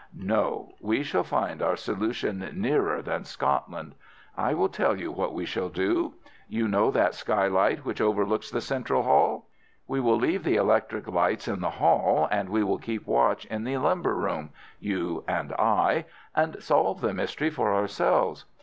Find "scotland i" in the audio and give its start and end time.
3.23-4.55